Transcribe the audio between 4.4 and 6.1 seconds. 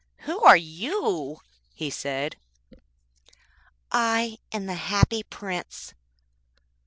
am the Happy Prince.'